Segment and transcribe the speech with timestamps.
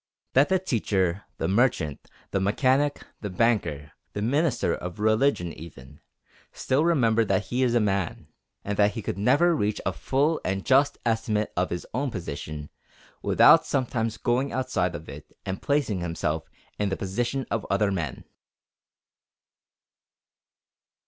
[0.33, 5.53] Let the teacher, the merchant, the mechanic, the banker, the lawyer, the minister of religion
[5.53, 5.99] even,
[6.51, 8.25] still remember that he is a man,
[8.65, 12.71] and that he can never reach a full and just estimate of his own position
[13.21, 16.49] without sometimes going outside of it and placing himself
[16.79, 18.23] in the position of other men.